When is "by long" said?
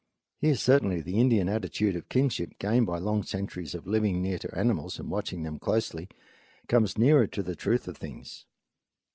2.87-3.21